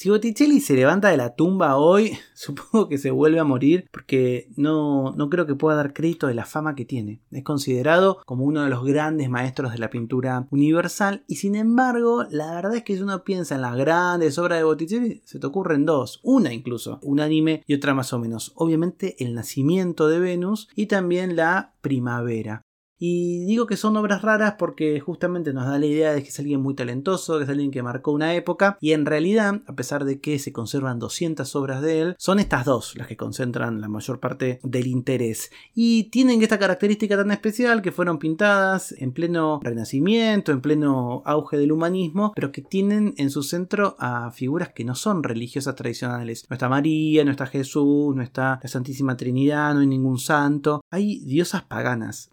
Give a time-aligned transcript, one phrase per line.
[0.00, 4.48] Si Botticelli se levanta de la tumba hoy, supongo que se vuelve a morir porque
[4.56, 7.20] no, no creo que pueda dar crédito de la fama que tiene.
[7.30, 12.24] Es considerado como uno de los grandes maestros de la pintura universal y sin embargo,
[12.30, 15.46] la verdad es que si uno piensa en las grandes obras de Botticelli, se te
[15.46, 18.52] ocurren dos, una incluso, un anime y otra más o menos.
[18.54, 22.62] Obviamente el nacimiento de Venus y también la primavera.
[23.02, 26.38] Y digo que son obras raras porque justamente nos da la idea de que es
[26.38, 30.04] alguien muy talentoso, que es alguien que marcó una época, y en realidad, a pesar
[30.04, 33.88] de que se conservan 200 obras de él, son estas dos las que concentran la
[33.88, 35.50] mayor parte del interés.
[35.74, 41.56] Y tienen esta característica tan especial que fueron pintadas en pleno renacimiento, en pleno auge
[41.56, 46.44] del humanismo, pero que tienen en su centro a figuras que no son religiosas tradicionales.
[46.50, 50.82] No está María, no está Jesús, no está la Santísima Trinidad, no hay ningún santo.
[50.90, 52.30] Hay diosas paganas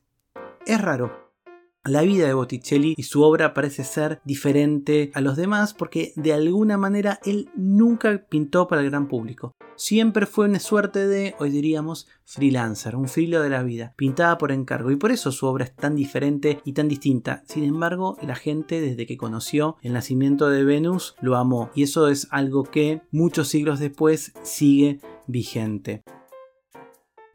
[0.68, 1.28] es raro.
[1.86, 6.34] La vida de Botticelli y su obra parece ser diferente a los demás porque de
[6.34, 9.54] alguna manera él nunca pintó para el gran público.
[9.78, 14.52] Siempre fue una suerte de, hoy diríamos, freelancer, un filo de la vida, pintada por
[14.52, 17.44] encargo y por eso su obra es tan diferente y tan distinta.
[17.46, 22.10] Sin embargo, la gente desde que conoció el nacimiento de Venus lo amó y eso
[22.10, 26.04] es algo que muchos siglos después sigue vigente.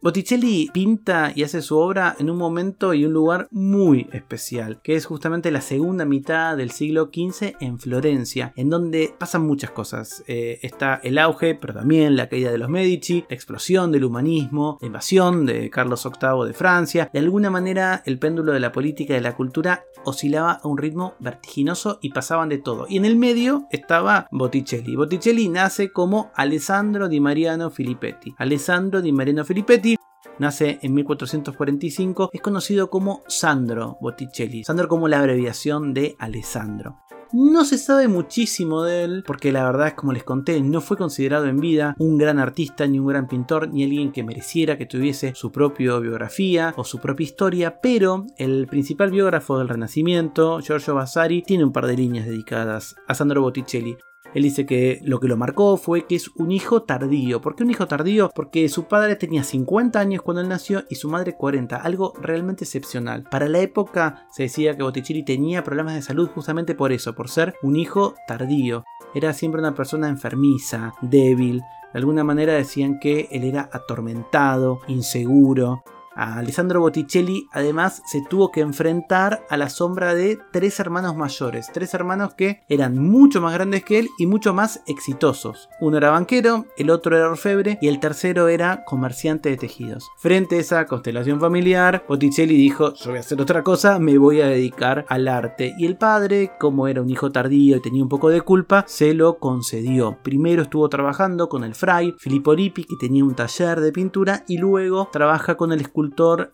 [0.03, 4.97] Botticelli pinta y hace su obra en un momento y un lugar muy especial, que
[4.97, 10.25] es justamente la segunda mitad del siglo XV en Florencia, en donde pasan muchas cosas.
[10.27, 14.77] Eh, está el auge, pero también la caída de los Medici, la explosión del humanismo,
[14.81, 17.09] la invasión de Carlos VIII de Francia.
[17.13, 20.79] De alguna manera, el péndulo de la política y de la cultura oscilaba a un
[20.79, 22.87] ritmo vertiginoso y pasaban de todo.
[22.89, 24.97] Y en el medio estaba Botticelli.
[24.97, 28.35] Botticelli nace como Alessandro di Mariano Filippetti.
[28.39, 29.92] Alessandro di Mariano Filippetti
[30.39, 34.65] nace en 1445, es conocido como Sandro Botticelli.
[34.65, 36.99] Sandro como la abreviación de Alessandro.
[37.35, 40.99] No se sabe muchísimo de él, porque la verdad es como les conté, no fue
[40.99, 44.85] considerado en vida un gran artista, ni un gran pintor, ni alguien que mereciera que
[44.85, 50.95] tuviese su propia biografía o su propia historia, pero el principal biógrafo del Renacimiento, Giorgio
[50.95, 53.97] Vasari, tiene un par de líneas dedicadas a Sandro Botticelli.
[54.35, 57.41] Él dice que lo que lo marcó fue que es un hijo tardío.
[57.41, 58.31] ¿Por qué un hijo tardío?
[58.35, 62.65] Porque su padre tenía 50 años cuando él nació y su madre 40, algo realmente
[62.65, 63.25] excepcional.
[63.25, 67.29] Para la época se decía que Botticelli tenía problemas de salud justamente por eso, por
[67.29, 68.85] ser un hijo tardío.
[69.15, 71.61] Era siempre una persona enfermiza, débil.
[71.93, 78.51] De alguna manera decían que él era atormentado, inseguro, a Alessandro Botticelli además se tuvo
[78.51, 83.55] que enfrentar a la sombra de tres hermanos mayores, tres hermanos que eran mucho más
[83.55, 85.69] grandes que él y mucho más exitosos.
[85.81, 90.09] Uno era banquero, el otro era orfebre y el tercero era comerciante de tejidos.
[90.19, 94.41] Frente a esa constelación familiar, Botticelli dijo, yo voy a hacer otra cosa, me voy
[94.41, 95.75] a dedicar al arte.
[95.79, 99.15] Y el padre, como era un hijo tardío y tenía un poco de culpa, se
[99.15, 100.19] lo concedió.
[100.23, 104.59] Primero estuvo trabajando con el fray Filippo Lippi, que tenía un taller de pintura, y
[104.59, 106.02] luego trabaja con el escultor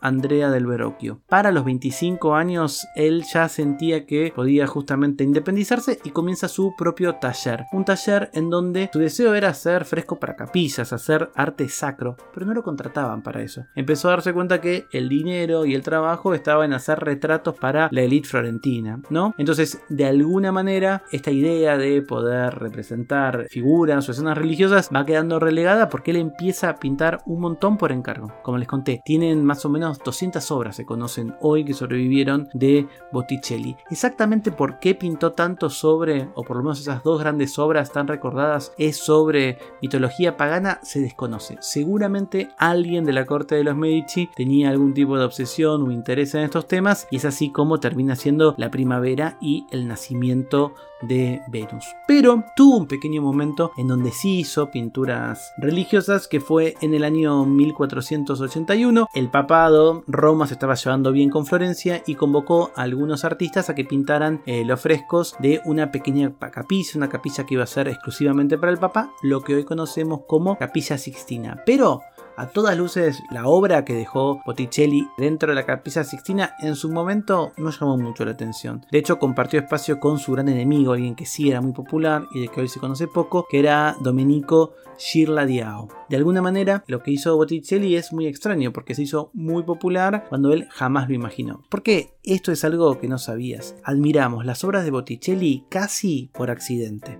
[0.01, 1.21] Andrea del Verocchio.
[1.29, 7.17] Para los 25 años él ya sentía que podía justamente independizarse y comienza su propio
[7.17, 7.65] taller.
[7.73, 12.47] Un taller en donde su deseo era hacer fresco para capillas, hacer arte sacro, pero
[12.47, 13.65] no lo contrataban para eso.
[13.75, 17.89] Empezó a darse cuenta que el dinero y el trabajo estaban en hacer retratos para
[17.91, 19.35] la élite florentina, ¿no?
[19.39, 25.39] Entonces, de alguna manera, esta idea de poder representar figuras o escenas religiosas va quedando
[25.39, 28.33] relegada porque él empieza a pintar un montón por encargo.
[28.43, 32.87] Como les conté, tienen más o menos 200 obras se conocen hoy que sobrevivieron de
[33.13, 33.77] Botticelli.
[33.91, 38.09] Exactamente por qué pintó tanto sobre, o por lo menos esas dos grandes obras tan
[38.09, 41.57] recordadas, es sobre mitología pagana, se desconoce.
[41.61, 46.35] Seguramente alguien de la corte de los Medici tenía algún tipo de obsesión o interés
[46.35, 51.41] en estos temas y es así como termina siendo la primavera y el nacimiento de
[51.49, 51.87] Venus.
[52.07, 57.05] Pero tuvo un pequeño momento en donde sí hizo pinturas religiosas que fue en el
[57.05, 59.09] año 1481.
[59.15, 63.75] El papado, Roma se estaba llevando bien con Florencia y convocó a algunos artistas a
[63.75, 67.89] que pintaran eh, los frescos de una pequeña capilla, una capilla que iba a ser
[67.89, 71.63] exclusivamente para el Papa, lo que hoy conocemos como Capilla Sixtina.
[71.65, 72.03] Pero
[72.39, 76.89] A todas luces, la obra que dejó Botticelli dentro de la Capilla Sixtina en su
[76.89, 78.87] momento no llamó mucho la atención.
[78.93, 82.43] De hecho, compartió espacio con su gran enemigo, alguien que sí era muy popular y
[82.43, 85.89] de que hoy se conoce poco, que era Domenico Girladiao.
[86.09, 90.27] De alguna manera, lo que hizo Botticelli es muy extraño porque se hizo muy popular
[90.29, 91.65] cuando él jamás lo imaginó.
[91.69, 93.75] Porque esto es algo que no sabías.
[93.83, 97.19] Admiramos las obras de Botticelli casi por accidente.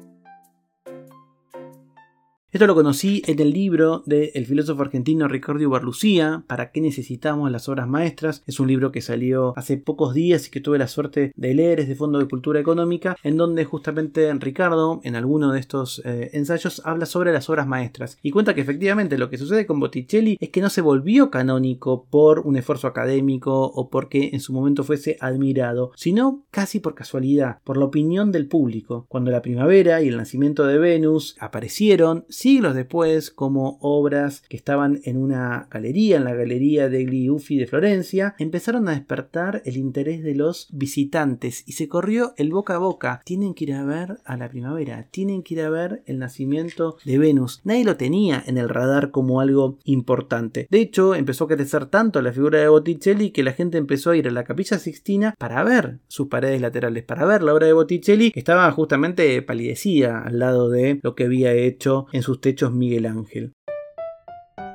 [2.51, 7.69] Esto lo conocí en el libro del filósofo argentino Ricardo Barlucía, ¿Para qué necesitamos las
[7.69, 8.43] obras maestras?
[8.47, 11.81] Es un libro que salió hace pocos días y que tuve la suerte de leer,
[11.81, 16.31] es de Fondo de Cultura Económica, en donde justamente Ricardo, en alguno de estos eh,
[16.33, 20.39] ensayos, habla sobre las obras maestras y cuenta que efectivamente lo que sucede con Botticelli
[20.41, 24.85] es que no se volvió canónico por un esfuerzo académico o porque en su momento
[24.85, 29.05] fuese admirado, sino casi por casualidad, por la opinión del público.
[29.11, 35.01] Cuando la primavera y el nacimiento de Venus aparecieron, siglos después como obras que estaban
[35.05, 40.23] en una galería, en la galería de Gliuffi de Florencia, empezaron a despertar el interés
[40.23, 43.23] de los visitantes y se corrió el boca a boca.
[43.25, 46.97] Tienen que ir a ver a la primavera, tienen que ir a ver el nacimiento
[47.05, 47.61] de Venus.
[47.65, 50.69] Nadie lo tenía en el radar como algo importante.
[50.71, 54.17] De hecho, empezó a crecer tanto la figura de Botticelli que la gente empezó a
[54.17, 57.73] ir a la capilla Sixtina para ver sus paredes laterales, para ver la obra de
[57.73, 62.73] Botticelli que estaba justamente palidecida al lado de lo que había hecho en sus techos
[62.75, 63.55] Miguel Ángel.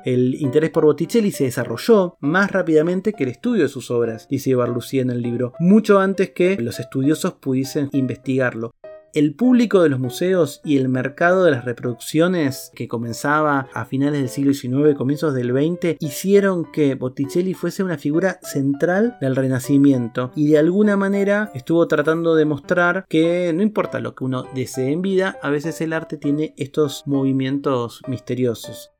[0.04, 4.56] El interés por Botticelli se desarrolló más rápidamente que el estudio de sus obras, dice
[4.56, 8.72] Barlucía en el libro, mucho antes que los estudiosos pudiesen investigarlo
[9.14, 14.20] el público de los museos y el mercado de las reproducciones que comenzaba a finales
[14.20, 20.32] del siglo XIX comienzos del XX hicieron que Botticelli fuese una figura central del Renacimiento
[20.34, 24.92] y de alguna manera estuvo tratando de mostrar que no importa lo que uno desee
[24.92, 28.93] en vida, a veces el arte tiene estos movimientos misteriosos.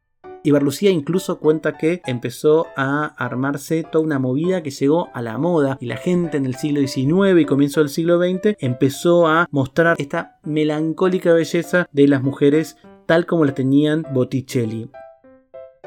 [0.46, 5.38] Y Barlucía incluso cuenta que empezó a armarse toda una movida que llegó a la
[5.38, 9.48] moda y la gente en el siglo XIX y comienzo del siglo XX empezó a
[9.50, 12.76] mostrar esta melancólica belleza de las mujeres
[13.06, 14.90] tal como la tenían Botticelli.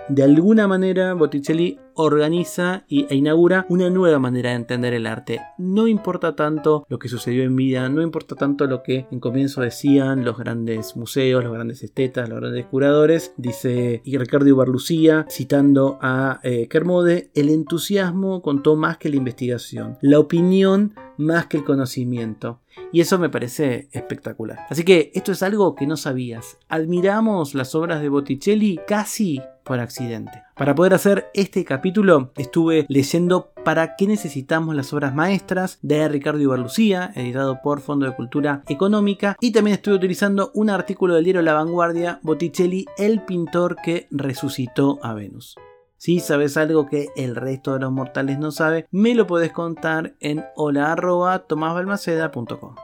[0.09, 5.41] De alguna manera Botticelli organiza e inaugura una nueva manera de entender el arte.
[5.57, 9.61] No importa tanto lo que sucedió en vida, no importa tanto lo que en comienzo
[9.61, 16.39] decían los grandes museos, los grandes estetas, los grandes curadores, dice Ricardo Ibarlucía, citando a
[16.43, 22.59] eh, Kermode, el entusiasmo contó más que la investigación, la opinión más que el conocimiento.
[22.91, 24.59] Y eso me parece espectacular.
[24.69, 26.57] Así que esto es algo que no sabías.
[26.69, 30.43] Admiramos las obras de Botticelli casi por accidente.
[30.55, 35.77] Para poder hacer este capítulo estuve leyendo ¿Para qué necesitamos las obras maestras?
[35.81, 41.15] de Ricardo Ibarlucía, editado por Fondo de Cultura Económica, y también estuve utilizando un artículo
[41.15, 45.57] del diario La Vanguardia, Botticelli, el pintor que resucitó a Venus.
[45.97, 50.15] Si sabes algo que el resto de los mortales no sabe, me lo puedes contar
[50.19, 52.75] en hola.tomasbalmaceda.com.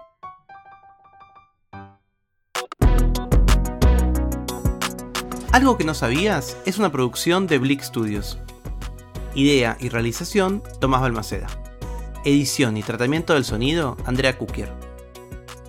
[5.51, 8.39] Algo que no sabías es una producción de Blick Studios.
[9.35, 11.45] Idea y realización, Tomás Balmaceda.
[12.25, 14.73] Edición y tratamiento del sonido, Andrea Kukier.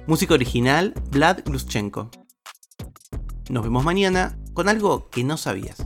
[0.07, 2.11] Música original, Vlad Gluschenko.
[3.51, 5.84] Nos vemos mañana con algo que no sabías.